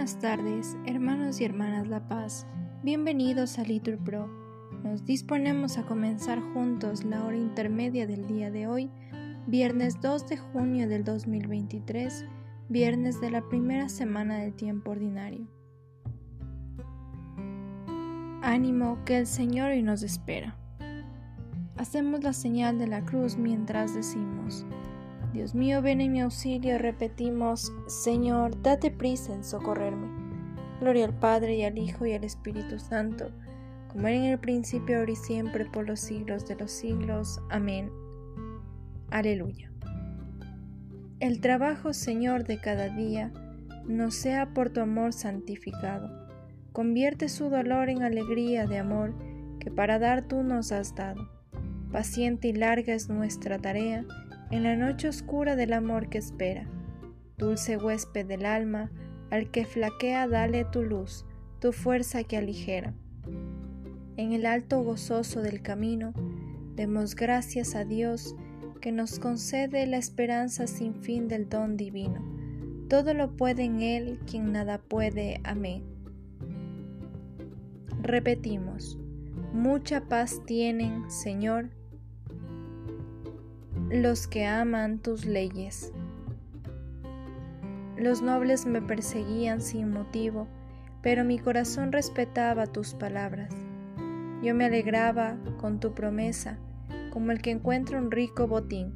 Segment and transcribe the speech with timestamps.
[0.00, 2.46] Buenas tardes, hermanos y hermanas La Paz.
[2.82, 4.28] Bienvenidos a Litur Pro.
[4.82, 8.90] Nos disponemos a comenzar juntos la hora intermedia del día de hoy,
[9.46, 12.24] viernes 2 de junio del 2023,
[12.70, 15.46] viernes de la primera semana del tiempo ordinario.
[18.40, 20.56] Ánimo que el Señor hoy nos espera.
[21.76, 24.64] Hacemos la señal de la cruz mientras decimos,
[25.32, 30.08] Dios mío, ven en mi auxilio, repetimos, Señor, date prisa en socorrerme.
[30.80, 33.30] Gloria al Padre y al Hijo y al Espíritu Santo,
[33.88, 37.40] como era en el principio, ahora y siempre, por los siglos de los siglos.
[37.48, 37.92] Amén.
[39.10, 39.70] Aleluya.
[41.20, 43.32] El trabajo, Señor, de cada día,
[43.86, 46.28] no sea por tu amor santificado.
[46.72, 49.14] Convierte su dolor en alegría de amor
[49.60, 51.28] que para dar tú nos has dado.
[51.92, 54.04] Paciente y larga es nuestra tarea
[54.50, 56.66] en la noche oscura del amor que espera.
[57.38, 58.90] Dulce huésped del alma,
[59.30, 61.24] al que flaquea dale tu luz,
[61.60, 62.94] tu fuerza que aligera.
[64.16, 66.12] En el alto gozoso del camino,
[66.74, 68.34] demos gracias a Dios
[68.80, 72.24] que nos concede la esperanza sin fin del don divino.
[72.88, 75.40] Todo lo puede en Él quien nada puede.
[75.44, 75.84] Amén.
[78.02, 78.98] Repetimos,
[79.52, 81.70] mucha paz tienen, Señor,
[83.90, 85.92] los que aman tus leyes.
[87.96, 90.46] Los nobles me perseguían sin motivo,
[91.02, 93.52] pero mi corazón respetaba tus palabras.
[94.44, 96.56] Yo me alegraba con tu promesa,
[97.12, 98.94] como el que encuentra un rico botín.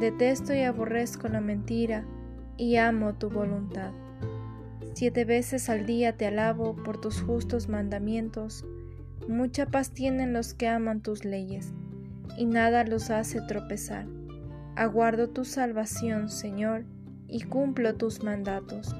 [0.00, 2.04] Detesto y aborrezco la mentira,
[2.58, 3.92] y amo tu voluntad.
[4.92, 8.66] Siete veces al día te alabo por tus justos mandamientos.
[9.28, 11.72] Mucha paz tienen los que aman tus leyes
[12.36, 14.06] y nada los hace tropezar.
[14.76, 16.84] Aguardo tu salvación, Señor,
[17.26, 18.94] y cumplo tus mandatos.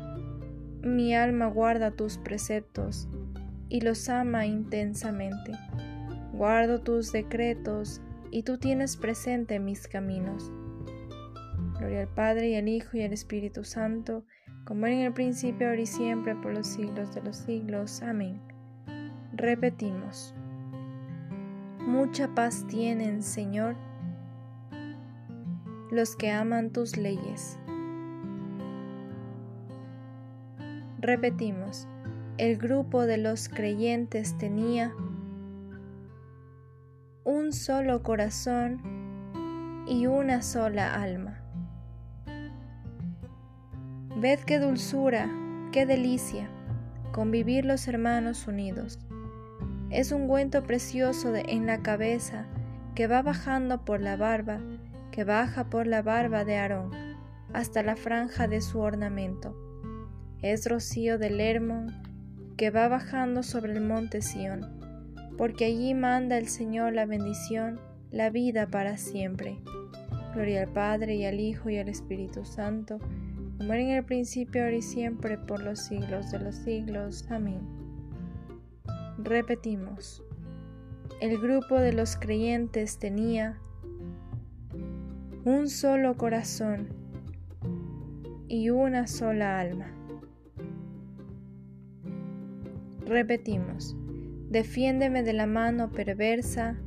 [0.82, 3.08] Mi alma guarda tus preceptos
[3.68, 5.52] y los ama intensamente.
[6.32, 8.00] Guardo tus decretos
[8.30, 10.52] y tú tienes presente mis caminos.
[11.78, 14.24] Gloria al Padre y al Hijo y al Espíritu Santo,
[14.64, 18.02] como era en el principio, ahora y siempre, por los siglos de los siglos.
[18.02, 18.40] Amén.
[19.32, 20.34] Repetimos.
[21.88, 23.74] Mucha paz tienen, Señor,
[25.90, 27.58] los que aman tus leyes.
[31.00, 31.88] Repetimos,
[32.36, 34.92] el grupo de los creyentes tenía
[37.24, 38.82] un solo corazón
[39.86, 41.40] y una sola alma.
[44.20, 45.26] Ved qué dulzura,
[45.72, 46.50] qué delicia,
[47.12, 49.07] convivir los hermanos unidos
[49.90, 52.46] es un ungüento precioso en la cabeza
[52.94, 54.60] que va bajando por la barba,
[55.10, 56.90] que baja por la barba de Aarón
[57.52, 59.56] hasta la franja de su ornamento.
[60.42, 61.94] Es rocío del Hermón
[62.56, 64.66] que va bajando sobre el monte Sión,
[65.36, 69.58] porque allí manda el Señor la bendición, la vida para siempre.
[70.34, 72.98] Gloria al Padre y al Hijo y al Espíritu Santo,
[73.56, 77.24] como era en el principio, ahora y siempre, por los siglos de los siglos.
[77.30, 77.87] Amén.
[79.20, 80.22] Repetimos,
[81.20, 83.58] el grupo de los creyentes tenía
[85.44, 86.86] un solo corazón
[88.46, 89.92] y una sola alma.
[93.00, 93.96] Repetimos,
[94.50, 96.78] defiéndeme de la mano perversa,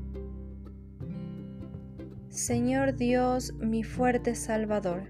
[2.30, 5.10] Señor Dios, mi fuerte Salvador.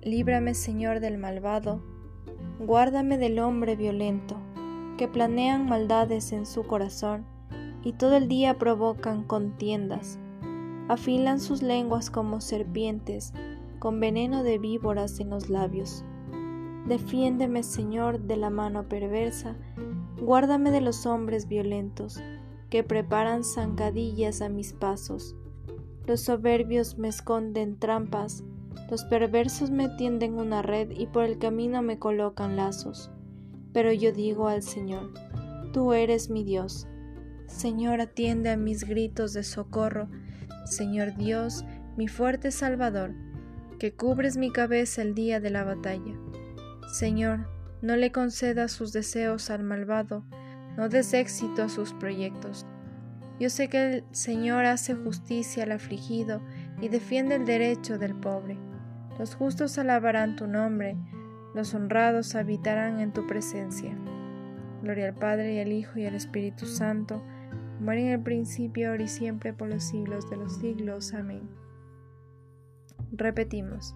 [0.00, 1.95] Líbrame, Señor, del malvado
[2.58, 4.36] Guárdame del hombre violento,
[4.96, 7.26] que planean maldades en su corazón
[7.82, 10.18] y todo el día provocan contiendas.
[10.88, 13.34] Afilan sus lenguas como serpientes,
[13.78, 16.04] con veneno de víboras en los labios.
[16.86, 19.56] Defiéndeme, Señor, de la mano perversa,
[20.20, 22.22] guárdame de los hombres violentos,
[22.70, 25.36] que preparan zancadillas a mis pasos.
[26.06, 28.44] Los soberbios me esconden trampas,
[28.88, 33.10] los perversos me tienden una red y por el camino me colocan lazos.
[33.72, 35.12] Pero yo digo al Señor,
[35.76, 36.86] Tú eres mi Dios.
[37.48, 40.08] Señor, atiende a mis gritos de socorro.
[40.64, 41.66] Señor Dios,
[41.98, 43.12] mi fuerte Salvador,
[43.78, 46.14] que cubres mi cabeza el día de la batalla.
[46.90, 47.48] Señor,
[47.82, 50.24] no le concedas sus deseos al malvado,
[50.78, 52.64] no des éxito a sus proyectos.
[53.38, 56.40] Yo sé que el Señor hace justicia al afligido
[56.80, 58.56] y defiende el derecho del pobre.
[59.18, 60.96] Los justos alabarán tu nombre,
[61.54, 63.96] los honrados habitarán en tu presencia.
[64.82, 67.22] Gloria al Padre y al Hijo y al Espíritu Santo,
[67.78, 71.14] como en el principio, ahora y siempre, por los siglos de los siglos.
[71.14, 71.48] Amén.
[73.12, 73.94] Repetimos,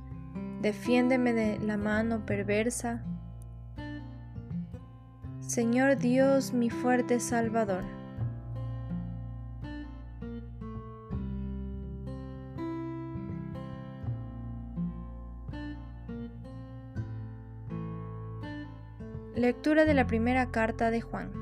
[0.63, 3.05] defiéndeme de la mano perversa.
[5.41, 8.00] Señor Dios, mi fuerte Salvador.
[19.41, 21.33] Lectura de la primera carta de Juan.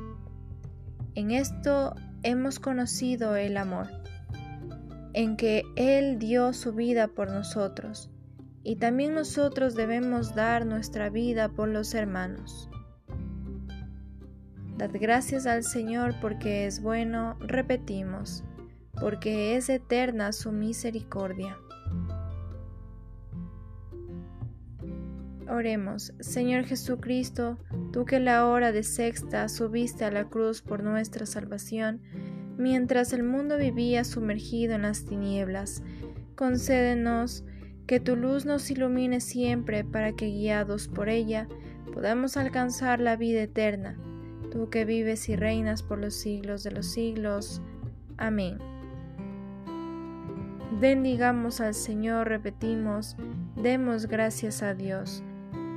[1.17, 3.89] En esto hemos conocido el amor,
[5.15, 8.09] en que Él dio su vida por nosotros,
[8.63, 12.71] y también nosotros debemos dar nuestra vida por los hermanos.
[14.77, 18.45] Dad gracias al Señor porque es bueno, repetimos,
[19.01, 21.59] porque es eterna su misericordia.
[25.49, 27.59] Oremos, Señor Jesucristo,
[27.91, 32.03] tú que la hora de sexta subiste a la cruz por nuestra salvación,
[32.59, 35.83] mientras el mundo vivía sumergido en las tinieblas,
[36.35, 37.45] concédenos
[37.87, 41.49] que tu luz nos ilumine siempre para que guiados por ella
[41.95, 43.97] podamos alcanzar la vida eterna,
[44.51, 47.63] tú que vives y reinas por los siglos de los siglos.
[48.19, 48.59] Amén.
[50.79, 53.17] Bendigamos al Señor, repetimos,
[53.57, 55.25] demos gracias a Dios.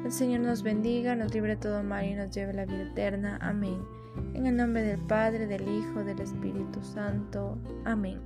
[0.04, 3.38] El Señor nos bendiga, nos libre todo mal y nos lleve a la vida eterna.
[3.42, 3.82] Amén.
[4.34, 7.58] En el nombre del Padre, del Hijo, del Espíritu Santo.
[7.86, 8.20] Amén.